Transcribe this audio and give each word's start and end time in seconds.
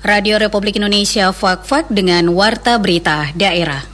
Radio 0.00 0.40
Republik 0.40 0.80
Indonesia 0.80 1.28
Fak-Fak 1.28 1.92
dengan 1.92 2.32
Warta 2.32 2.80
Berita 2.80 3.28
Daerah. 3.36 3.84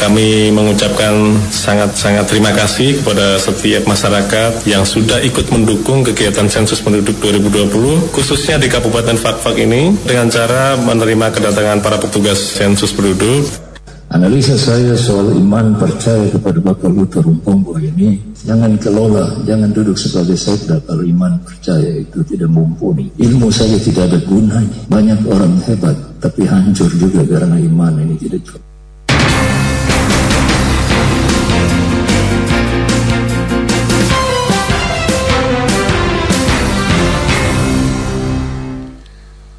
Kami 0.00 0.48
mengucapkan 0.48 1.36
sangat-sangat 1.52 2.24
terima 2.32 2.48
kasih 2.56 2.96
kepada 3.04 3.36
setiap 3.36 3.84
masyarakat 3.84 4.64
yang 4.64 4.88
sudah 4.88 5.20
ikut 5.20 5.52
mendukung 5.52 6.00
kegiatan 6.00 6.48
sensus 6.48 6.80
penduduk 6.80 7.20
2020, 7.20 8.08
khususnya 8.08 8.56
di 8.56 8.72
Kabupaten 8.72 9.20
Fak-Fak 9.20 9.60
ini, 9.60 9.92
dengan 10.00 10.32
cara 10.32 10.80
menerima 10.80 11.28
kedatangan 11.28 11.84
para 11.84 12.00
petugas 12.00 12.40
sensus 12.40 12.96
penduduk. 12.96 13.69
Analisa 14.10 14.58
saya 14.58 14.98
soal 14.98 15.38
iman 15.38 15.78
percaya 15.78 16.26
kepada 16.34 16.58
Bapak 16.58 16.90
Luther 16.90 17.22
Rumpombo 17.22 17.78
ini 17.78 18.18
Jangan 18.40 18.72
kelola, 18.80 19.36
jangan 19.44 19.68
duduk 19.68 20.00
sebagai 20.00 20.32
sekda 20.32 20.80
kalau 20.88 21.04
iman 21.04 21.36
percaya 21.44 22.00
itu 22.00 22.24
tidak 22.24 22.48
mumpuni. 22.48 23.12
Ilmu 23.20 23.52
saja 23.52 23.76
tidak 23.76 24.08
ada 24.08 24.18
gunanya. 24.24 24.80
Banyak 24.88 25.28
orang 25.28 25.60
hebat 25.68 25.92
tapi 26.24 26.48
hancur 26.48 26.88
juga 26.96 27.20
karena 27.28 27.60
iman 27.60 28.00
ini 28.00 28.16
tidak 28.16 28.40
cukup. 28.48 28.64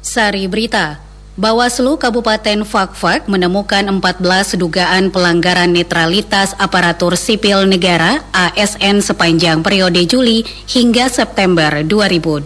Sari 0.02 0.44
Berita 0.50 1.11
Bawaslu 1.32 1.96
Kabupaten 1.96 2.60
Fakfak 2.60 3.24
menemukan 3.24 3.80
14 3.80 4.60
dugaan 4.60 5.08
pelanggaran 5.08 5.72
netralitas 5.72 6.52
aparatur 6.60 7.16
sipil 7.16 7.64
negara 7.64 8.20
ASN 8.36 9.00
sepanjang 9.00 9.64
periode 9.64 10.04
Juli 10.04 10.44
hingga 10.68 11.08
September 11.08 11.80
2020. 11.88 12.44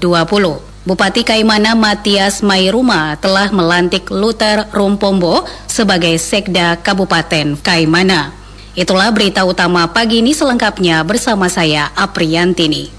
Bupati 0.87 1.27
Kaimana 1.27 1.75
Matias 1.75 2.47
Mairuma 2.47 3.19
telah 3.19 3.51
melantik 3.51 4.07
Luther 4.07 4.71
Rumpombo 4.71 5.43
sebagai 5.67 6.15
Sekda 6.23 6.79
Kabupaten 6.79 7.59
Kaimana. 7.59 8.31
Itulah 8.79 9.11
berita 9.11 9.43
utama 9.43 9.91
pagi 9.91 10.23
ini 10.23 10.31
selengkapnya 10.31 11.03
bersama 11.03 11.51
saya 11.51 11.91
Apriantini. 11.99 12.95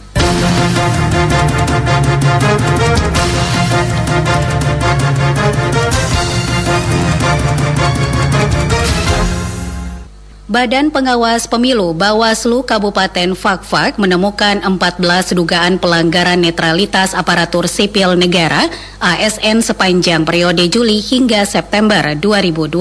Badan 10.47 10.95
Pengawas 10.95 11.43
Pemilu 11.43 11.91
Bawaslu 11.91 12.63
Kabupaten 12.63 13.35
Fakfak 13.35 13.99
menemukan 13.99 14.63
14 14.63 15.35
dugaan 15.35 15.75
pelanggaran 15.75 16.39
netralitas 16.39 17.11
aparatur 17.11 17.67
sipil 17.67 18.15
negara 18.15 18.71
ASN 19.03 19.59
sepanjang 19.59 20.23
periode 20.23 20.71
Juli 20.71 21.03
hingga 21.03 21.43
September 21.43 22.15
2020. 22.15 22.79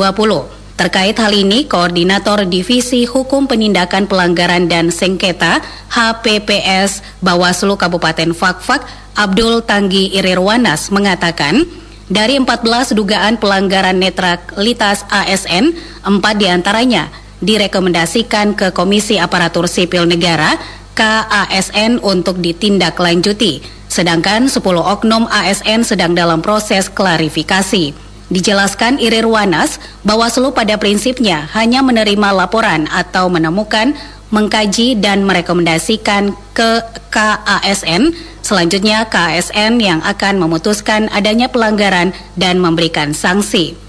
Terkait 0.78 1.18
hal 1.18 1.32
ini, 1.34 1.66
Koordinator 1.66 2.46
Divisi 2.46 3.02
Hukum 3.02 3.50
Penindakan 3.50 4.06
Pelanggaran 4.06 4.70
dan 4.70 4.94
Sengketa 4.94 5.58
HPPS 5.90 7.18
Bawaslu 7.18 7.74
Kabupaten 7.74 8.30
Fakfak 8.30 8.86
Abdul 9.18 9.66
Tanggi 9.66 10.14
Irirwanas 10.14 10.94
mengatakan, 10.94 11.66
dari 12.06 12.38
14 12.38 12.94
dugaan 12.94 13.42
pelanggaran 13.42 13.98
netralitas 13.98 15.02
ASN, 15.10 15.74
4 16.06 16.14
di 16.38 16.46
antaranya 16.46 17.25
direkomendasikan 17.40 18.56
ke 18.56 18.72
Komisi 18.72 19.20
Aparatur 19.20 19.68
Sipil 19.68 20.08
Negara 20.08 20.56
KASN 20.96 22.00
untuk 22.00 22.40
ditindaklanjuti, 22.40 23.60
sedangkan 23.92 24.48
10 24.48 24.60
oknum 24.80 25.28
ASN 25.28 25.84
sedang 25.84 26.16
dalam 26.16 26.40
proses 26.40 26.88
klarifikasi. 26.88 27.92
Dijelaskan 28.26 28.98
Irir 28.98 29.28
Wanas, 29.28 29.78
Bawaslu 30.02 30.50
pada 30.50 30.74
prinsipnya 30.80 31.46
hanya 31.54 31.84
menerima 31.84 32.34
laporan 32.34 32.90
atau 32.90 33.30
menemukan, 33.30 33.94
mengkaji 34.34 34.98
dan 34.98 35.22
merekomendasikan 35.22 36.34
ke 36.50 36.82
KASN. 37.14 38.10
Selanjutnya 38.42 39.06
KASN 39.06 39.78
yang 39.78 40.02
akan 40.02 40.42
memutuskan 40.42 41.06
adanya 41.14 41.46
pelanggaran 41.46 42.10
dan 42.34 42.58
memberikan 42.58 43.14
sanksi. 43.14 43.85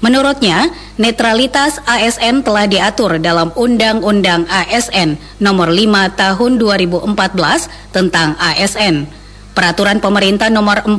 Menurutnya, 0.00 0.72
netralitas 0.96 1.76
ASN 1.84 2.40
telah 2.40 2.64
diatur 2.64 3.20
dalam 3.20 3.52
Undang-Undang 3.52 4.48
ASN 4.48 5.20
Nomor 5.44 5.68
5 5.68 6.16
Tahun 6.16 6.52
2014 6.56 7.92
tentang 7.92 8.32
ASN, 8.40 9.04
Peraturan 9.52 10.00
Pemerintah 10.00 10.48
Nomor 10.48 10.88
42 10.88 10.96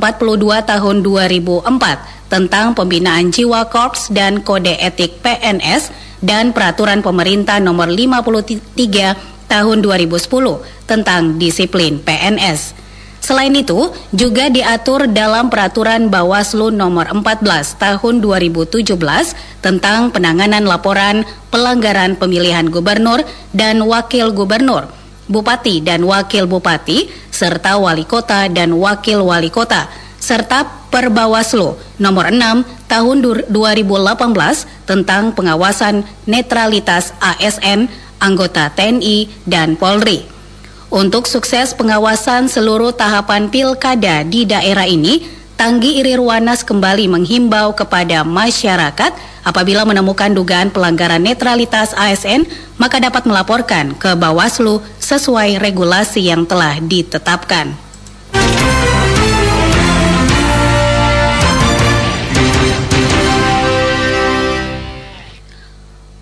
Tahun 0.69 0.95
2004 1.01 2.29
tentang 2.29 2.77
Pembinaan 2.77 3.33
Jiwa 3.33 3.65
Korps 3.73 4.13
dan 4.13 4.45
Kode 4.45 4.77
Etik 4.77 5.17
PNS 5.25 5.89
dan 6.21 6.53
Peraturan 6.53 7.01
Pemerintah 7.01 7.57
Nomor 7.57 7.89
53 7.89 9.49
Tahun 9.49 9.77
2010 9.81 10.85
tentang 10.85 11.41
Disiplin 11.41 11.97
PNS. 11.97 12.80
Selain 13.21 13.53
itu, 13.53 13.93
juga 14.09 14.49
diatur 14.49 15.05
dalam 15.05 15.53
Peraturan 15.53 16.09
Bawaslu 16.09 16.73
Nomor 16.73 17.05
14 17.13 17.77
Tahun 17.77 18.15
2017 18.17 18.97
tentang 19.61 20.09
penanganan 20.09 20.65
laporan 20.65 21.21
pelanggaran 21.53 22.17
pemilihan 22.17 22.65
gubernur 22.65 23.21
dan 23.53 23.77
wakil 23.85 24.33
gubernur, 24.33 24.89
bupati 25.29 25.85
dan 25.85 26.01
wakil 26.01 26.49
bupati, 26.49 27.13
serta 27.29 27.77
wali 27.77 28.09
kota 28.09 28.49
dan 28.49 28.73
wakil 28.73 29.21
wali 29.21 29.53
kota, 29.53 29.85
serta 30.17 30.89
Perbawaslu 30.89 32.01
Nomor 32.01 32.33
6 32.33 32.89
Tahun 32.89 33.17
2018 33.53 34.17
tentang 34.89 35.31
pengawasan 35.37 36.03
netralitas 36.25 37.13
ASN, 37.21 37.85
anggota 38.17 38.73
TNI 38.73 39.29
dan 39.45 39.77
Polri. 39.77 40.40
Untuk 40.91 41.23
sukses 41.23 41.71
pengawasan 41.71 42.51
seluruh 42.51 42.91
tahapan 42.91 43.47
pilkada 43.47 44.27
di 44.27 44.43
daerah 44.43 44.83
ini, 44.83 45.23
Tanggi 45.55 46.03
Irirwanas 46.03 46.67
kembali 46.67 47.07
menghimbau 47.07 47.71
kepada 47.71 48.27
masyarakat 48.27 49.15
apabila 49.47 49.87
menemukan 49.87 50.35
dugaan 50.35 50.67
pelanggaran 50.67 51.23
netralitas 51.23 51.95
ASN, 51.95 52.43
maka 52.75 52.99
dapat 52.99 53.23
melaporkan 53.23 53.95
ke 53.95 54.19
Bawaslu 54.19 54.83
sesuai 54.99 55.63
regulasi 55.63 56.27
yang 56.27 56.43
telah 56.43 56.75
ditetapkan. 56.83 57.71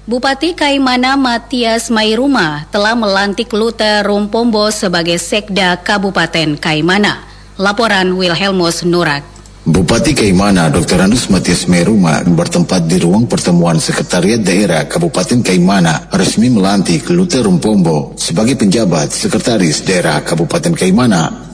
Bupati 0.10 0.58
Kaimana 0.58 1.14
Matias 1.14 1.94
Mairuma 1.94 2.66
telah 2.74 2.98
melantik 2.98 3.54
Luther 3.54 4.02
Rumpombo 4.02 4.74
sebagai 4.74 5.22
Sekda 5.22 5.78
Kabupaten 5.86 6.58
Kaimana. 6.58 7.30
Laporan 7.62 8.18
Wilhelmus 8.18 8.82
Nurak. 8.90 9.22
Bupati 9.70 10.18
Kaimana 10.18 10.74
Dr. 10.74 11.06
Anus 11.06 11.30
Matias 11.30 11.70
Mairuma 11.70 12.26
bertempat 12.26 12.90
di 12.90 12.98
ruang 12.98 13.30
pertemuan 13.30 13.78
Sekretariat 13.78 14.42
Daerah 14.42 14.90
Kabupaten 14.90 15.46
Kaimana 15.46 16.10
resmi 16.10 16.50
melantik 16.50 17.06
Luther 17.14 17.46
Rumpombo 17.46 18.18
sebagai 18.18 18.58
penjabat 18.58 19.14
Sekretaris 19.14 19.86
Daerah 19.86 20.26
Kabupaten 20.26 20.74
Kaimana 20.74 21.49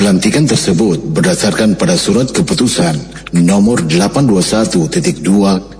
Pelantikan 0.00 0.48
tersebut 0.48 1.12
berdasarkan 1.12 1.76
pada 1.76 1.92
surat 1.92 2.32
keputusan 2.32 2.96
nomor 3.36 3.84
821.2 3.84 5.20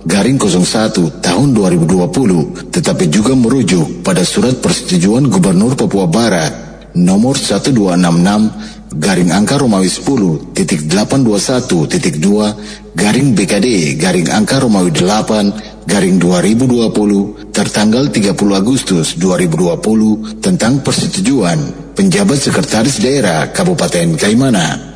garing 0.05 0.37
01 0.37 1.25
tahun 1.25 1.47
2020 1.57 2.69
tetapi 2.69 3.09
juga 3.09 3.33
merujuk 3.33 4.05
pada 4.05 4.21
surat 4.21 4.61
persetujuan 4.61 5.25
Gubernur 5.25 5.73
Papua 5.73 6.05
Barat 6.05 6.53
nomor 6.93 7.33
1266 7.33 9.01
garing 9.01 9.33
angka 9.33 9.57
Romawi 9.57 9.89
10 9.89 10.53
titik 10.53 10.85
821 10.85 12.93
garing 12.93 13.33
BKD 13.33 13.97
garing 13.97 14.29
angka 14.29 14.61
Romawi 14.61 14.93
8 15.01 15.89
garing 15.89 16.21
2020 16.21 17.49
tertanggal 17.49 18.13
30 18.13 18.37
Agustus 18.53 19.17
2020 19.17 20.45
tentang 20.45 20.77
persetujuan 20.85 21.80
penjabat 21.95 22.39
sekretaris 22.39 23.03
daerah 23.03 23.51
Kabupaten 23.51 24.15
Kaimana. 24.15 24.91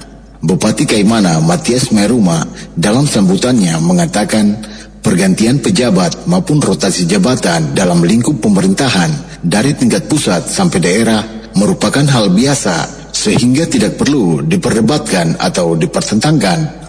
Bupati 0.46 0.86
Kaimana 0.86 1.42
Matias 1.42 1.90
Meruma 1.90 2.46
dalam 2.78 3.10
sambutannya 3.10 3.82
mengatakan 3.82 4.62
pergantian 5.02 5.58
pejabat 5.58 6.30
maupun 6.30 6.62
rotasi 6.62 7.10
jabatan 7.10 7.74
dalam 7.74 8.06
lingkup 8.06 8.38
pemerintahan 8.38 9.10
dari 9.42 9.74
tingkat 9.74 10.06
pusat 10.06 10.46
sampai 10.46 10.80
daerah 10.82 11.22
merupakan 11.58 12.06
hal 12.06 12.30
biasa 12.30 13.10
sehingga 13.10 13.66
tidak 13.66 13.98
perlu 13.98 14.44
diperdebatkan 14.46 15.40
atau 15.40 15.74
dipertentangkan. 15.74 16.84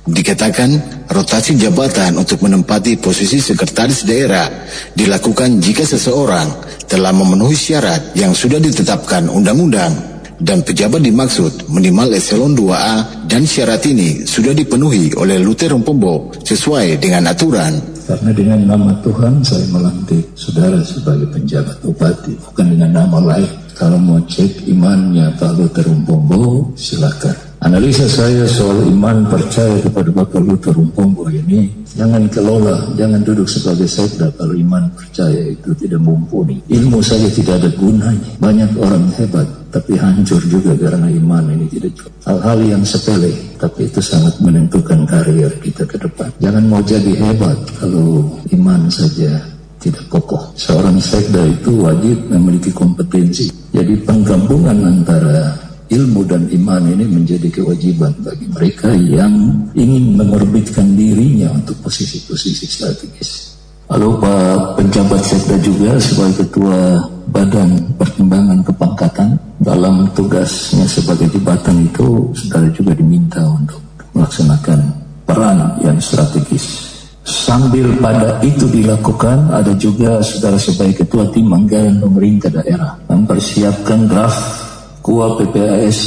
Dikatakan 0.00 0.70
rotasi 1.12 1.54
jabatan 1.60 2.16
untuk 2.16 2.42
menempati 2.42 2.98
posisi 2.98 3.38
sekretaris 3.38 4.08
daerah 4.08 4.48
dilakukan 4.96 5.60
jika 5.60 5.84
seseorang 5.84 6.48
telah 6.90 7.14
memenuhi 7.14 7.54
syarat 7.54 8.18
yang 8.18 8.34
sudah 8.34 8.58
ditetapkan 8.58 9.30
undang-undang. 9.30 10.10
dan 10.40 10.64
pejabat 10.64 11.04
dimaksud 11.04 11.68
minimal 11.68 12.16
eselon 12.16 12.56
2A 12.56 13.28
dan 13.28 13.44
syarat 13.44 13.84
ini 13.84 14.24
sudah 14.24 14.56
dipenuhi 14.56 15.12
oleh 15.20 15.36
Lute 15.36 15.68
Rompombo 15.68 16.32
sesuai 16.40 16.96
dengan 16.96 17.28
aturan. 17.28 17.76
Karena 18.08 18.32
dengan 18.32 18.60
nama 18.64 18.96
Tuhan 19.04 19.44
saya 19.44 19.68
melantik 19.68 20.32
saudara 20.34 20.80
sebagai 20.80 21.28
penjabat 21.30 21.76
bupati, 21.84 22.34
bukan 22.40 22.66
dengan 22.72 23.04
nama 23.04 23.36
lain. 23.36 23.52
Kalau 23.76 24.00
mau 24.00 24.16
cek 24.24 24.64
imannya 24.64 25.36
Pak 25.36 25.52
Lute 25.60 25.84
Rompombo, 25.84 26.72
silakan. 26.74 27.49
Analisa 27.60 28.08
saya 28.08 28.48
soal 28.48 28.88
iman 28.88 29.28
percaya 29.28 29.76
kepada 29.84 30.08
Bapak 30.08 30.40
Luther 30.40 30.72
Rumpombo 30.72 31.28
ini 31.28 31.68
jangan 31.92 32.24
kelola, 32.32 32.88
jangan 32.96 33.20
duduk 33.20 33.44
sebagai 33.44 33.84
sekda 33.84 34.32
kalau 34.32 34.56
iman 34.56 34.88
percaya 34.96 35.52
itu 35.52 35.68
tidak 35.76 36.00
mumpuni. 36.00 36.56
Ilmu 36.72 37.04
saja 37.04 37.28
tidak 37.28 37.60
ada 37.60 37.68
gunanya. 37.76 38.32
Banyak 38.40 38.80
orang 38.80 39.12
hebat 39.12 39.44
tapi 39.68 39.92
hancur 40.00 40.40
juga 40.48 40.72
karena 40.72 41.12
iman 41.12 41.52
ini 41.52 41.68
tidak 41.68 42.00
cukup. 42.00 42.12
Hal-hal 42.24 42.58
yang 42.64 42.80
sepele 42.80 43.36
tapi 43.60 43.92
itu 43.92 44.00
sangat 44.00 44.40
menentukan 44.40 45.04
karier 45.04 45.52
kita 45.60 45.84
ke 45.84 46.00
depan. 46.00 46.32
Jangan 46.40 46.64
mau 46.64 46.80
jadi 46.80 47.12
hebat 47.12 47.60
kalau 47.76 48.40
iman 48.56 48.88
saja 48.88 49.36
tidak 49.84 50.08
kokoh. 50.08 50.48
Seorang 50.56 50.96
sekda 50.96 51.44
itu 51.44 51.76
wajib 51.84 52.24
memiliki 52.32 52.72
kompetensi. 52.72 53.52
Jadi 53.68 54.00
penggabungan 54.00 54.80
antara 54.80 55.59
ilmu 55.90 56.22
dan 56.22 56.46
iman 56.46 56.82
ini 56.86 57.04
menjadi 57.04 57.50
kewajiban 57.50 58.14
bagi 58.22 58.46
mereka 58.46 58.94
yang 58.94 59.34
ingin 59.74 60.14
mengorbitkan 60.14 60.94
dirinya 60.94 61.50
untuk 61.50 61.74
posisi-posisi 61.82 62.64
strategis. 62.64 63.58
Lalu 63.90 64.22
Pak 64.22 64.78
penjabat 64.78 65.18
sekda 65.18 65.58
juga 65.58 65.98
sebagai 65.98 66.46
ketua 66.46 67.02
Badan 67.34 67.90
Pertimbangan 67.98 68.62
Kepangkatan 68.62 69.34
dalam 69.58 70.06
tugasnya 70.14 70.86
sebagai 70.86 71.26
jabatan 71.34 71.90
itu 71.90 72.30
saudara 72.38 72.70
juga 72.70 72.94
diminta 72.94 73.42
untuk 73.50 73.82
melaksanakan 74.14 74.78
peran 75.26 75.74
yang 75.82 75.98
strategis. 75.98 76.86
Sambil 77.26 77.98
pada 77.98 78.38
itu 78.46 78.70
dilakukan, 78.70 79.50
ada 79.50 79.74
juga 79.74 80.22
saudara 80.22 80.56
sebagai 80.56 81.02
ketua 81.02 81.26
tim 81.34 81.50
anggaran 81.50 81.98
pemerintah 81.98 82.50
daerah 82.50 82.94
mempersiapkan 83.10 84.06
draft 84.06 84.69
KUA 85.00 85.28
PPAS 85.40 85.98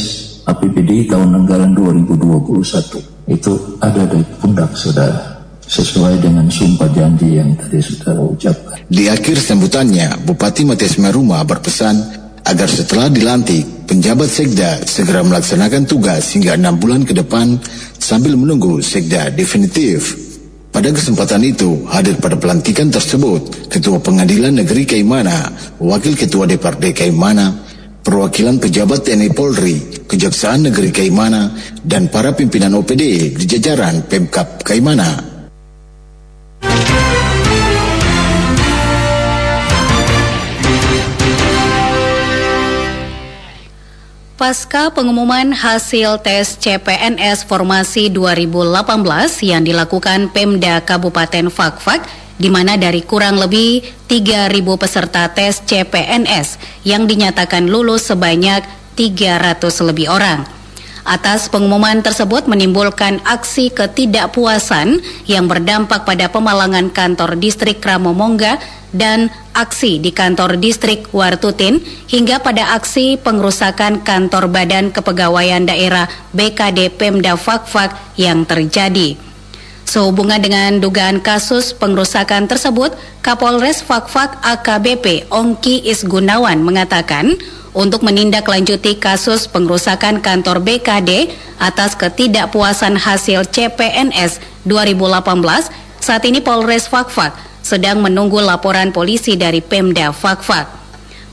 APBD 0.46 1.10
tahun 1.10 1.44
anggaran 1.44 1.74
2021 1.74 3.32
itu 3.32 3.54
ada 3.82 4.04
di 4.06 4.22
pundak 4.38 4.76
saudara 4.78 5.42
sesuai 5.64 6.20
dengan 6.20 6.46
sumpah 6.52 6.92
janji 6.92 7.40
yang 7.40 7.56
tadi 7.56 7.80
saudara 7.80 8.22
ucapkan. 8.22 8.78
Di 8.86 9.10
akhir 9.10 9.40
sambutannya, 9.40 10.22
Bupati 10.28 10.68
Matias 10.68 11.00
Maruma 11.00 11.42
berpesan 11.42 11.96
agar 12.44 12.68
setelah 12.68 13.08
dilantik, 13.08 13.88
penjabat 13.88 14.28
Sekda 14.28 14.84
segera 14.84 15.24
melaksanakan 15.24 15.88
tugas 15.88 16.36
hingga 16.36 16.60
enam 16.60 16.76
bulan 16.78 17.08
ke 17.08 17.16
depan 17.16 17.58
sambil 17.98 18.36
menunggu 18.36 18.84
Sekda 18.84 19.32
definitif. 19.32 20.20
Pada 20.74 20.90
kesempatan 20.90 21.46
itu, 21.46 21.86
hadir 21.86 22.18
pada 22.18 22.34
pelantikan 22.34 22.90
tersebut, 22.90 23.70
Ketua 23.70 24.02
Pengadilan 24.02 24.58
Negeri 24.58 24.90
Kaimana, 24.90 25.54
Wakil 25.78 26.18
Ketua 26.18 26.50
DPRD 26.50 26.98
Kaimana, 26.98 27.63
perwakilan 28.04 28.60
pejabat 28.60 29.08
TNI 29.08 29.32
Polri, 29.32 30.04
Kejaksaan 30.06 30.68
Negeri 30.70 30.92
Kaimana, 30.92 31.56
dan 31.82 32.12
para 32.12 32.36
pimpinan 32.36 32.76
OPD 32.76 33.34
di 33.34 33.46
jajaran 33.48 34.04
Pemkap 34.06 34.62
Kaimana. 34.62 35.34
Pasca 44.34 44.92
pengumuman 44.92 45.56
hasil 45.56 46.20
tes 46.20 46.60
CPNS 46.60 47.48
Formasi 47.48 48.12
2018 48.12 48.84
yang 49.40 49.64
dilakukan 49.64 50.36
Pemda 50.36 50.84
Kabupaten 50.84 51.48
Fakfak, 51.48 52.04
di 52.38 52.50
mana 52.50 52.80
dari 52.80 53.06
kurang 53.06 53.38
lebih 53.38 53.84
3.000 54.10 54.50
peserta 54.78 55.30
tes 55.32 55.62
CPNS 55.64 56.82
yang 56.88 57.06
dinyatakan 57.06 57.70
lulus 57.70 58.10
sebanyak 58.10 58.66
300 58.98 59.90
lebih 59.90 60.10
orang. 60.10 60.46
Atas 61.04 61.52
pengumuman 61.52 62.00
tersebut 62.00 62.48
menimbulkan 62.48 63.20
aksi 63.28 63.76
ketidakpuasan 63.76 65.04
yang 65.28 65.52
berdampak 65.52 66.08
pada 66.08 66.32
pemalangan 66.32 66.88
kantor 66.96 67.36
distrik 67.36 67.84
Ramomongga 67.84 68.56
dan 68.96 69.28
aksi 69.52 70.00
di 70.00 70.16
kantor 70.16 70.56
distrik 70.64 71.12
Wartutin 71.12 71.84
hingga 72.08 72.40
pada 72.40 72.80
aksi 72.80 73.20
pengerusakan 73.20 74.00
kantor 74.08 74.48
Badan 74.48 74.96
Kepegawaian 74.96 75.68
Daerah 75.68 76.08
BKD 76.32 76.96
Pemda 76.96 77.36
Fakfak 77.36 78.16
yang 78.16 78.48
terjadi. 78.48 79.33
Sehubungan 79.94 80.42
dengan 80.42 80.82
dugaan 80.82 81.22
kasus 81.22 81.70
pengerusakan 81.78 82.50
tersebut, 82.50 82.98
Kapolres 83.22 83.86
Fakfak 83.86 84.42
AKBP 84.42 85.30
Ongki 85.30 85.86
Isgunawan 85.86 86.66
mengatakan 86.66 87.38
untuk 87.78 88.02
menindaklanjuti 88.02 88.98
kasus 88.98 89.46
pengerusakan 89.46 90.18
kantor 90.18 90.66
BKD 90.66 91.30
atas 91.62 91.94
ketidakpuasan 91.94 92.98
hasil 92.98 93.46
CPNS 93.54 94.42
2018, 94.66 95.70
saat 96.02 96.26
ini 96.26 96.42
Polres 96.42 96.90
Fakfak 96.90 97.38
sedang 97.62 98.02
menunggu 98.02 98.42
laporan 98.42 98.90
polisi 98.90 99.38
dari 99.38 99.62
Pemda 99.62 100.10
Fakfak. 100.10 100.83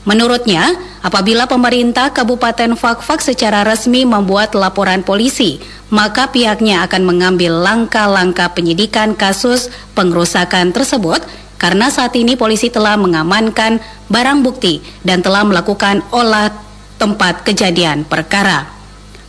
Menurutnya, 0.01 0.73
apabila 1.05 1.45
pemerintah 1.45 2.09
Kabupaten 2.09 2.73
Fakfak 2.73 3.21
secara 3.21 3.61
resmi 3.61 4.01
membuat 4.01 4.57
laporan 4.57 5.05
polisi, 5.05 5.61
maka 5.93 6.33
pihaknya 6.33 6.81
akan 6.89 7.05
mengambil 7.05 7.61
langkah-langkah 7.61 8.49
penyidikan 8.57 9.13
kasus 9.13 9.69
pengerusakan 9.93 10.73
tersebut 10.73 11.21
karena 11.61 11.93
saat 11.93 12.17
ini 12.17 12.33
polisi 12.33 12.73
telah 12.73 12.97
mengamankan 12.97 13.77
barang 14.09 14.41
bukti 14.41 14.81
dan 15.05 15.21
telah 15.21 15.45
melakukan 15.45 16.01
olah 16.09 16.49
tempat 16.97 17.45
kejadian 17.45 18.01
perkara. 18.01 18.65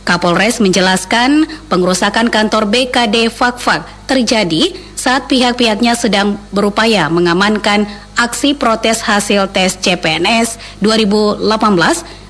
Kapolres 0.03 0.57
menjelaskan 0.57 1.45
pengerusakan 1.69 2.33
kantor 2.33 2.67
BKD 2.67 3.29
Fakfak 3.29 3.85
terjadi 4.09 4.73
saat 5.03 5.27
pihak-pihaknya 5.27 5.99
sedang 5.99 6.39
berupaya 6.55 7.11
mengamankan 7.11 7.83
aksi 8.15 8.55
protes 8.55 9.03
hasil 9.03 9.51
tes 9.51 9.75
CPNS 9.75 10.79
2018 10.79 11.43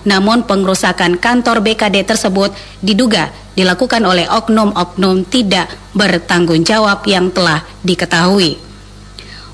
namun 0.10 0.42
pengerusakan 0.42 1.22
kantor 1.22 1.62
BKD 1.62 2.02
tersebut 2.02 2.50
diduga 2.82 3.30
dilakukan 3.54 4.02
oleh 4.02 4.26
oknum-oknum 4.26 5.22
tidak 5.30 5.70
bertanggung 5.94 6.66
jawab 6.66 7.06
yang 7.06 7.30
telah 7.30 7.62
diketahui. 7.86 8.58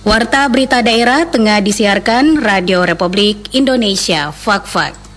Warta 0.07 0.47
Berita 0.47 0.79
Daerah 0.79 1.27
tengah 1.27 1.59
disiarkan 1.59 2.39
Radio 2.39 2.87
Republik 2.87 3.51
Indonesia 3.51 4.31
Fakfak. 4.31 5.08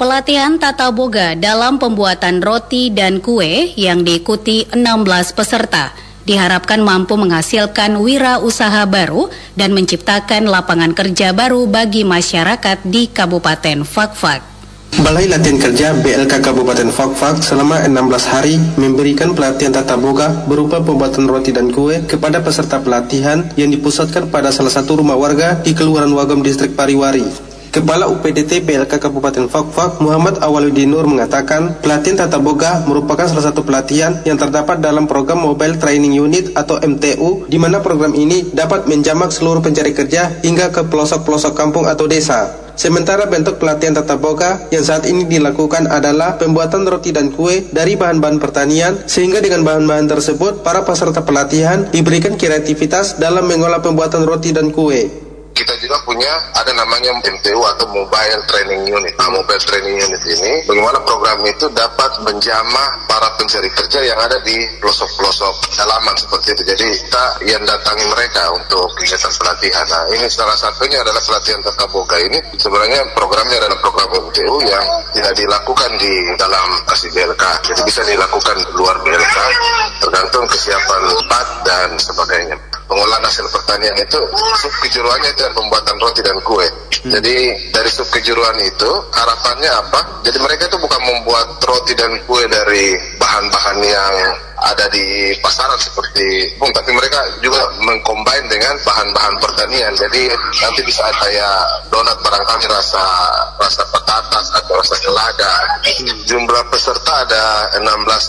Pelatihan 0.00 0.56
tata 0.56 0.88
boga 0.88 1.36
dalam 1.36 1.76
pembuatan 1.76 2.40
roti 2.40 2.88
dan 2.88 3.20
kue 3.20 3.76
yang 3.76 4.00
diikuti 4.00 4.64
16 4.72 4.96
peserta 5.36 5.92
diharapkan 6.24 6.80
mampu 6.80 7.20
menghasilkan 7.20 8.00
wira 8.00 8.40
usaha 8.40 8.88
baru 8.88 9.28
dan 9.60 9.76
menciptakan 9.76 10.48
lapangan 10.48 10.96
kerja 10.96 11.36
baru 11.36 11.68
bagi 11.68 12.08
masyarakat 12.08 12.80
di 12.88 13.12
Kabupaten 13.12 13.84
Fakfak. 13.84 14.40
Balai 15.04 15.28
Latihan 15.28 15.60
Kerja 15.60 15.92
BLK 15.92 16.32
Kabupaten 16.48 16.88
Fakfak 16.88 17.44
selama 17.44 17.84
16 17.84 18.32
hari 18.32 18.56
memberikan 18.80 19.36
pelatihan 19.36 19.76
tata 19.76 20.00
boga 20.00 20.32
berupa 20.48 20.80
pembuatan 20.80 21.28
roti 21.28 21.52
dan 21.52 21.68
kue 21.68 22.00
kepada 22.08 22.40
peserta 22.40 22.80
pelatihan 22.80 23.44
yang 23.60 23.68
dipusatkan 23.68 24.32
pada 24.32 24.48
salah 24.48 24.72
satu 24.72 25.04
rumah 25.04 25.20
warga 25.20 25.60
di 25.60 25.76
Kelurahan 25.76 26.08
Wagam 26.08 26.40
Distrik 26.40 26.72
Pariwari. 26.72 27.49
Kepala 27.70 28.10
UPDT 28.10 28.66
PLK 28.66 28.98
Kabupaten 28.98 29.46
Fakfak 29.46 30.02
Muhammad 30.02 30.42
Awaludin 30.42 30.90
Nur 30.90 31.06
mengatakan 31.06 31.78
pelatihan 31.78 32.26
tata 32.26 32.42
boga 32.42 32.82
merupakan 32.82 33.30
salah 33.30 33.46
satu 33.46 33.62
pelatihan 33.62 34.18
yang 34.26 34.34
terdapat 34.34 34.82
dalam 34.82 35.06
program 35.06 35.46
Mobile 35.46 35.78
Training 35.78 36.18
Unit 36.18 36.50
atau 36.58 36.82
MTU 36.82 37.46
di 37.46 37.62
mana 37.62 37.78
program 37.78 38.10
ini 38.18 38.50
dapat 38.50 38.90
menjamak 38.90 39.30
seluruh 39.30 39.62
pencari 39.62 39.94
kerja 39.94 40.42
hingga 40.42 40.74
ke 40.74 40.82
pelosok-pelosok 40.90 41.54
kampung 41.54 41.86
atau 41.86 42.10
desa. 42.10 42.50
Sementara 42.74 43.30
bentuk 43.30 43.62
pelatihan 43.62 43.94
tata 43.94 44.18
boga 44.18 44.66
yang 44.74 44.82
saat 44.82 45.06
ini 45.06 45.30
dilakukan 45.30 45.86
adalah 45.86 46.42
pembuatan 46.42 46.82
roti 46.90 47.14
dan 47.14 47.30
kue 47.30 47.70
dari 47.70 47.94
bahan-bahan 47.94 48.42
pertanian 48.42 48.98
sehingga 49.06 49.38
dengan 49.38 49.62
bahan-bahan 49.62 50.10
tersebut 50.10 50.66
para 50.66 50.82
peserta 50.82 51.22
pelatihan 51.22 51.86
diberikan 51.94 52.34
kreativitas 52.34 53.14
dalam 53.22 53.46
mengolah 53.46 53.78
pembuatan 53.78 54.26
roti 54.26 54.50
dan 54.50 54.74
kue 54.74 55.30
kita 55.60 55.76
juga 55.76 55.99
punya 56.10 56.34
ada 56.58 56.74
namanya 56.74 57.14
MTU 57.22 57.62
atau 57.62 57.86
Mobile 57.94 58.42
Training 58.50 58.82
Unit. 58.90 59.14
Nah, 59.14 59.30
Mobile 59.30 59.62
Training 59.62 59.94
Unit 59.94 60.22
ini 60.26 60.66
bagaimana 60.66 60.98
program 61.06 61.38
itu 61.46 61.70
dapat 61.70 62.18
menjamah 62.26 63.06
para 63.06 63.30
pencari 63.38 63.70
kerja 63.70 64.02
yang 64.02 64.18
ada 64.18 64.42
di 64.42 64.58
pelosok-pelosok 64.82 65.78
dalaman 65.78 66.18
seperti 66.18 66.58
itu. 66.58 66.62
Jadi 66.66 66.86
kita 66.98 67.24
yang 67.46 67.62
datangi 67.62 68.10
mereka 68.10 68.42
untuk 68.58 68.90
kegiatan 68.98 69.30
pelatihan. 69.38 69.86
Nah, 69.86 70.02
ini 70.10 70.26
salah 70.26 70.58
satunya 70.58 70.98
adalah 70.98 71.22
pelatihan 71.22 71.62
tata 71.62 71.86
boga 71.86 72.18
ini. 72.18 72.42
Sebenarnya 72.58 73.06
programnya 73.14 73.62
adalah 73.62 73.78
program 73.78 74.10
MTU 74.10 74.66
yang 74.66 74.84
tidak 75.14 75.38
dilakukan 75.38 75.94
di 75.94 76.10
dalam 76.34 76.68
kasih 76.90 77.14
BLK. 77.14 77.70
Jadi 77.70 77.80
bisa 77.86 78.02
dilakukan 78.02 78.58
di 78.58 78.66
luar 78.74 78.98
BLK 79.06 79.38
tergantung 80.02 80.42
kesiapan 80.50 81.00
tempat 81.06 81.46
dan 81.62 81.88
sebagainya 82.02 82.58
pengolahan 82.90 83.22
hasil 83.22 83.46
pertanian 83.54 83.94
itu 83.94 84.18
kejuruannya 84.82 85.30
itu 85.30 85.46
pembuatan 85.54 85.94
roti 86.00 86.24
dan 86.24 86.40
kue. 86.40 86.64
Hmm. 86.64 87.12
Jadi 87.12 87.36
dari 87.70 87.90
sub 87.92 88.08
kejuruan 88.08 88.56
itu 88.60 88.90
harapannya 89.12 89.70
apa? 89.70 90.00
Jadi 90.24 90.40
mereka 90.40 90.66
itu 90.66 90.80
bukan 90.80 91.00
membuat 91.04 91.60
roti 91.62 91.92
dan 91.94 92.16
kue 92.24 92.42
dari 92.48 92.96
bahan-bahan 93.20 93.78
yang 93.84 94.14
ada 94.60 94.84
di 94.92 95.32
pasaran 95.40 95.80
seperti 95.80 96.52
pun, 96.60 96.68
tapi 96.76 96.92
mereka 96.92 97.16
juga 97.40 97.64
mengcombine 97.80 98.44
dengan 98.52 98.76
bahan-bahan 98.84 99.40
pertanian. 99.40 99.92
Jadi 99.96 100.28
nanti 100.60 100.80
bisa 100.84 101.00
ada 101.08 101.16
kayak 101.24 101.56
donat 101.88 102.16
barangkali 102.20 102.68
rasa 102.68 103.04
rasa 103.56 103.82
petatas 103.88 104.46
atau 104.60 104.72
rasa 104.76 104.96
selada. 105.00 105.54
Hmm. 105.80 106.16
Jumlah 106.28 106.64
peserta 106.68 107.12
ada 107.24 107.44
16 107.80 107.84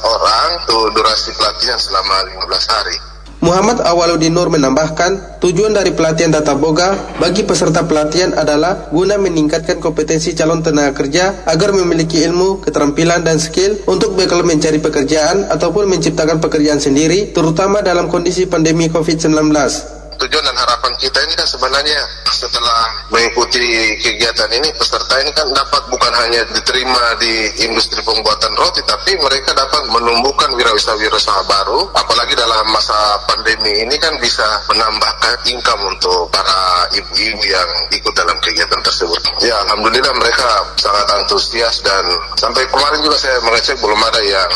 orang, 0.08 0.48
tuh 0.68 0.88
durasi 0.96 1.36
pelatihan 1.36 1.80
selama 1.80 2.24
15 2.32 2.68
hari. 2.72 3.11
Muhammad 3.42 3.82
Awaludin 3.82 4.38
Nur 4.38 4.54
menambahkan, 4.54 5.42
tujuan 5.42 5.74
dari 5.74 5.98
pelatihan 5.98 6.30
tata 6.30 6.54
boga 6.54 7.18
bagi 7.18 7.42
peserta 7.42 7.82
pelatihan 7.90 8.38
adalah 8.38 8.94
guna 8.94 9.18
meningkatkan 9.18 9.82
kompetensi 9.82 10.38
calon 10.38 10.62
tenaga 10.62 10.94
kerja 11.02 11.42
agar 11.50 11.74
memiliki 11.74 12.22
ilmu, 12.22 12.62
keterampilan, 12.62 13.26
dan 13.26 13.42
skill 13.42 13.82
untuk 13.90 14.14
bekal 14.14 14.46
mencari 14.46 14.78
pekerjaan 14.78 15.50
ataupun 15.50 15.90
menciptakan 15.90 16.38
pekerjaan 16.38 16.78
sendiri, 16.78 17.34
terutama 17.34 17.82
dalam 17.82 18.14
kondisi 18.14 18.46
pandemi 18.46 18.94
COVID-19 18.94 20.01
tujuan 20.28 20.44
dan 20.46 20.58
harapan 20.58 20.94
kita 21.02 21.18
ini 21.26 21.34
kan 21.34 21.48
sebenarnya 21.50 22.00
setelah 22.30 22.82
mengikuti 23.10 23.98
kegiatan 24.02 24.50
ini 24.54 24.70
peserta 24.78 25.18
ini 25.22 25.32
kan 25.34 25.50
dapat 25.50 25.84
bukan 25.90 26.14
hanya 26.26 26.42
diterima 26.54 27.18
di 27.18 27.50
industri 27.66 28.02
pembuatan 28.06 28.54
roti 28.58 28.82
tapi 28.86 29.18
mereka 29.18 29.54
dapat 29.58 29.90
menumbuhkan 29.90 30.54
wirausaha-wirausaha 30.54 31.42
baru 31.50 31.90
apalagi 31.98 32.34
dalam 32.38 32.66
masa 32.70 33.18
pandemi 33.26 33.82
ini 33.82 33.96
kan 33.98 34.14
bisa 34.22 34.46
menambahkan 34.70 35.36
income 35.50 35.84
untuk 35.90 36.30
para 36.30 36.86
ibu-ibu 36.94 37.44
yang 37.46 37.70
ikut 37.92 38.14
dalam 38.14 38.38
kegiatan 38.44 38.82
tersebut. 38.86 39.22
Ya 39.42 39.58
alhamdulillah 39.66 40.14
mereka 40.18 40.50
sangat 40.78 41.08
antusias 41.18 41.82
dan 41.82 42.06
sampai 42.38 42.66
kemarin 42.70 43.02
juga 43.02 43.18
saya 43.18 43.38
mengecek 43.42 43.78
belum 43.82 43.98
ada 43.98 44.22
yang 44.22 44.52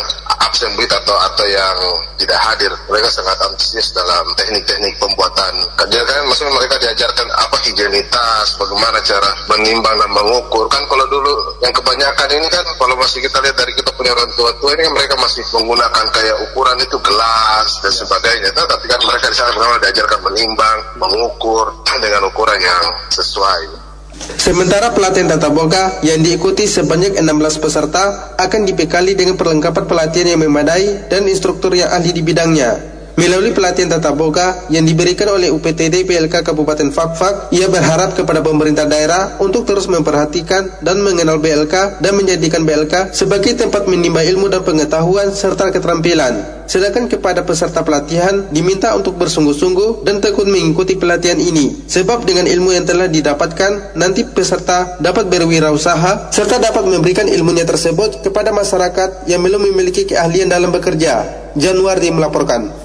absen 0.46 0.72
atau 0.76 1.18
atau 1.32 1.46
yang 1.48 1.78
tidak 2.22 2.40
hadir. 2.40 2.72
Mereka 2.88 3.10
sangat 3.10 3.38
antusias 3.44 3.92
dalam 3.96 4.26
teknik-teknik 4.38 4.96
pembuatan 5.02 5.55
kerja 5.76 6.00
kan 6.06 6.22
maksudnya 6.28 6.54
mereka 6.56 6.76
diajarkan 6.82 7.28
apa 7.32 7.58
higienitas, 7.66 8.56
bagaimana 8.58 9.00
cara 9.02 9.30
menimbang 9.52 9.96
dan 9.98 10.12
mengukur. 10.12 10.66
Kan 10.70 10.84
kalau 10.88 11.06
dulu 11.08 11.34
yang 11.62 11.74
kebanyakan 11.74 12.30
ini 12.36 12.48
kan 12.50 12.66
kalau 12.78 12.96
masih 12.98 13.20
kita 13.24 13.38
lihat 13.42 13.56
dari 13.58 13.74
kita 13.76 13.90
punya 13.96 14.12
orang 14.16 14.30
tua-tua 14.36 14.70
ini 14.76 14.82
kan 14.88 14.94
mereka 14.94 15.16
masih 15.20 15.44
menggunakan 15.54 16.06
kayak 16.12 16.36
ukuran 16.52 16.78
itu 16.80 16.98
gelas 17.02 17.70
dan 17.82 17.94
sebagainya. 17.94 18.50
Nah, 18.56 18.66
tapi 18.68 18.86
kan 18.88 19.00
mereka 19.04 19.26
di 19.32 19.38
sana 19.38 19.78
diajarkan 19.82 20.20
menimbang, 20.24 20.78
mengukur 21.00 21.66
dengan 22.04 22.28
ukuran 22.28 22.60
yang 22.62 22.84
sesuai. 23.12 23.86
Sementara 24.16 24.96
pelatihan 24.96 25.36
tata 25.36 25.52
boga 25.52 26.00
yang 26.00 26.24
diikuti 26.24 26.64
sebanyak 26.64 27.20
16 27.20 27.60
peserta 27.60 28.34
akan 28.40 28.64
dibekali 28.64 29.12
dengan 29.12 29.36
perlengkapan 29.36 29.84
pelatihan 29.84 30.28
yang 30.36 30.42
memadai 30.48 31.12
dan 31.12 31.28
instruktur 31.28 31.76
yang 31.76 31.92
ahli 31.92 32.16
di 32.16 32.24
bidangnya. 32.24 32.95
Melalui 33.16 33.56
pelatihan 33.56 33.96
tata 33.96 34.12
boga 34.12 34.68
yang 34.68 34.84
diberikan 34.84 35.32
oleh 35.32 35.48
UPTD 35.48 36.04
PLK 36.04 36.44
Kabupaten 36.44 36.92
Fakfak, 36.92 37.48
ia 37.56 37.72
berharap 37.72 38.12
kepada 38.12 38.44
pemerintah 38.44 38.84
daerah 38.84 39.40
untuk 39.40 39.64
terus 39.64 39.88
memperhatikan 39.88 40.84
dan 40.84 41.00
mengenal 41.00 41.40
BLK 41.40 42.04
dan 42.04 42.12
menjadikan 42.20 42.68
BLK 42.68 43.16
sebagai 43.16 43.56
tempat 43.56 43.88
menimba 43.88 44.20
ilmu 44.20 44.52
dan 44.52 44.68
pengetahuan 44.68 45.32
serta 45.32 45.72
keterampilan. 45.72 46.68
Sedangkan 46.68 47.08
kepada 47.08 47.48
peserta 47.48 47.88
pelatihan 47.88 48.52
diminta 48.52 48.92
untuk 49.00 49.16
bersungguh-sungguh 49.16 50.04
dan 50.04 50.20
tekun 50.20 50.52
mengikuti 50.52 51.00
pelatihan 51.00 51.40
ini. 51.40 51.88
Sebab 51.88 52.28
dengan 52.28 52.52
ilmu 52.52 52.76
yang 52.76 52.84
telah 52.84 53.08
didapatkan, 53.08 53.96
nanti 53.96 54.28
peserta 54.28 55.00
dapat 55.00 55.32
berwirausaha 55.32 56.36
serta 56.36 56.60
dapat 56.60 56.84
memberikan 56.84 57.32
ilmunya 57.32 57.64
tersebut 57.64 58.28
kepada 58.28 58.52
masyarakat 58.52 59.24
yang 59.32 59.40
belum 59.40 59.72
memiliki 59.72 60.04
keahlian 60.04 60.52
dalam 60.52 60.76
bekerja. 60.76 61.48
Januari 61.56 62.12
melaporkan. 62.12 62.85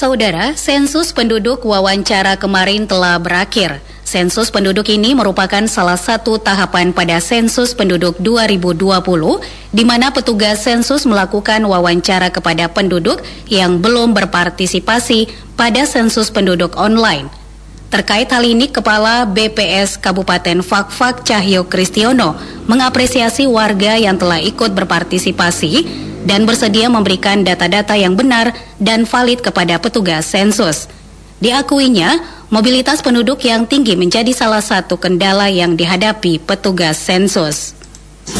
Saudara, 0.00 0.56
sensus 0.56 1.12
penduduk 1.12 1.60
wawancara 1.60 2.40
kemarin 2.40 2.88
telah 2.88 3.20
berakhir. 3.20 3.84
Sensus 4.00 4.48
penduduk 4.48 4.88
ini 4.88 5.12
merupakan 5.12 5.60
salah 5.68 6.00
satu 6.00 6.40
tahapan 6.40 6.88
pada 6.96 7.20
sensus 7.20 7.76
penduduk 7.76 8.16
2020 8.16 8.80
di 9.76 9.84
mana 9.84 10.08
petugas 10.08 10.64
sensus 10.64 11.04
melakukan 11.04 11.60
wawancara 11.68 12.32
kepada 12.32 12.72
penduduk 12.72 13.20
yang 13.52 13.76
belum 13.76 14.16
berpartisipasi 14.16 15.28
pada 15.52 15.84
sensus 15.84 16.32
penduduk 16.32 16.80
online. 16.80 17.39
Terkait 17.90 18.30
hal 18.30 18.46
ini, 18.46 18.70
Kepala 18.70 19.26
BPS 19.26 19.98
Kabupaten 19.98 20.62
Fakfak 20.62 21.26
Cahyo 21.26 21.66
Kristiono 21.66 22.38
mengapresiasi 22.70 23.50
warga 23.50 23.98
yang 23.98 24.14
telah 24.14 24.38
ikut 24.38 24.70
berpartisipasi 24.78 25.90
dan 26.22 26.46
bersedia 26.46 26.86
memberikan 26.86 27.42
data-data 27.42 27.98
yang 27.98 28.14
benar 28.14 28.54
dan 28.78 29.02
valid 29.02 29.42
kepada 29.42 29.82
petugas 29.82 30.22
sensus. 30.22 30.86
Diakuinya, 31.42 32.22
mobilitas 32.54 33.02
penduduk 33.02 33.42
yang 33.42 33.66
tinggi 33.66 33.98
menjadi 33.98 34.30
salah 34.30 34.62
satu 34.62 34.94
kendala 34.94 35.50
yang 35.50 35.74
dihadapi 35.74 36.38
petugas 36.46 36.94
sensus. 36.94 37.79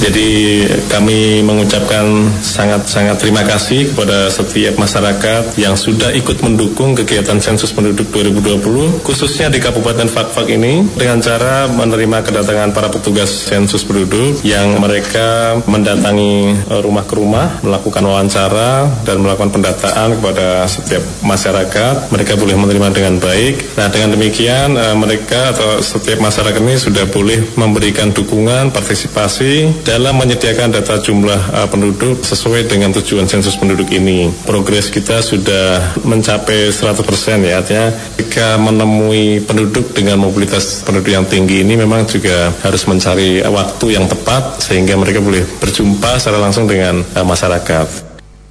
Jadi 0.00 0.64
kami 0.88 1.44
mengucapkan 1.44 2.08
sangat-sangat 2.40 3.20
terima 3.20 3.44
kasih 3.44 3.92
kepada 3.92 4.32
setiap 4.32 4.74
masyarakat 4.80 5.54
yang 5.60 5.76
sudah 5.76 6.10
ikut 6.16 6.40
mendukung 6.42 6.98
kegiatan 6.98 7.36
sensus 7.38 7.70
penduduk 7.70 8.08
2020 8.08 9.06
khususnya 9.06 9.52
di 9.52 9.62
Kabupaten 9.62 10.08
Fakfak 10.10 10.48
ini 10.50 10.82
dengan 10.96 11.22
cara 11.22 11.68
menerima 11.68 12.26
kedatangan 12.26 12.72
para 12.72 12.88
petugas 12.88 13.28
sensus 13.28 13.84
penduduk 13.84 14.40
yang 14.40 14.82
mereka 14.82 15.60
mendatangi 15.68 16.58
eh, 16.58 16.80
rumah 16.80 17.04
ke 17.04 17.14
rumah 17.14 17.60
melakukan 17.60 18.02
wawancara 18.02 18.88
dan 19.06 19.22
melakukan 19.22 19.52
pendataan 19.52 20.18
kepada 20.18 20.64
setiap 20.66 21.04
masyarakat. 21.22 22.08
Mereka 22.08 22.34
boleh 22.34 22.56
menerima 22.58 22.88
dengan 22.90 23.14
baik. 23.22 23.78
Nah 23.78 23.86
dengan 23.92 24.16
demikian 24.16 24.74
eh, 24.74 24.96
mereka 24.96 25.54
atau 25.54 25.78
setiap 25.78 26.18
masyarakat 26.18 26.58
ini 26.58 26.76
sudah 26.80 27.04
boleh 27.06 27.54
memberikan 27.54 28.10
dukungan 28.10 28.74
partisipasi 28.74 29.69
dalam 29.86 30.18
menyediakan 30.18 30.74
data 30.74 30.98
jumlah 30.98 31.40
uh, 31.54 31.68
penduduk 31.70 32.20
sesuai 32.22 32.66
dengan 32.68 32.92
tujuan 32.94 33.30
sensus 33.30 33.56
penduduk 33.56 33.88
ini. 33.94 34.28
Progres 34.44 34.90
kita 34.90 35.22
sudah 35.22 35.96
mencapai 36.02 36.74
100% 36.74 37.46
ya, 37.46 37.62
artinya 37.62 37.88
jika 38.18 38.58
menemui 38.58 39.42
penduduk 39.46 39.94
dengan 39.94 40.20
mobilitas 40.20 40.82
penduduk 40.82 41.14
yang 41.14 41.26
tinggi 41.26 41.62
ini 41.62 41.78
memang 41.78 42.04
juga 42.06 42.52
harus 42.66 42.82
mencari 42.86 43.42
waktu 43.46 43.86
yang 43.94 44.06
tepat 44.10 44.60
sehingga 44.62 44.98
mereka 44.98 45.22
boleh 45.22 45.46
berjumpa 45.58 46.18
secara 46.18 46.42
langsung 46.42 46.66
dengan 46.66 47.02
uh, 47.14 47.24
masyarakat. 47.26 48.09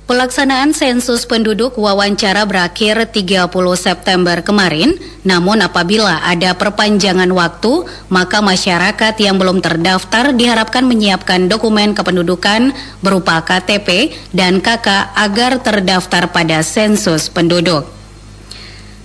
Pelaksanaan 0.09 0.73
sensus 0.73 1.29
penduduk 1.29 1.77
wawancara 1.77 2.41
berakhir 2.49 3.13
30 3.13 3.45
September 3.77 4.41
kemarin, 4.41 4.97
namun 5.21 5.61
apabila 5.61 6.25
ada 6.25 6.57
perpanjangan 6.57 7.29
waktu, 7.29 7.85
maka 8.09 8.41
masyarakat 8.41 9.13
yang 9.21 9.37
belum 9.37 9.61
terdaftar 9.61 10.33
diharapkan 10.33 10.89
menyiapkan 10.89 11.45
dokumen 11.45 11.93
kependudukan 11.93 12.73
berupa 13.05 13.45
KTP 13.45 14.17
dan 14.33 14.65
KK 14.65 15.13
agar 15.13 15.61
terdaftar 15.61 16.33
pada 16.33 16.65
sensus 16.65 17.29
penduduk. 17.29 17.85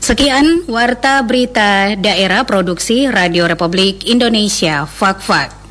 Sekian 0.01 0.65
warta 0.65 1.21
berita 1.21 2.01
daerah 2.01 2.49
produksi 2.49 3.13
Radio 3.13 3.45
Republik 3.45 4.09
Indonesia, 4.09 4.89
Fak-Fak. 4.89 5.64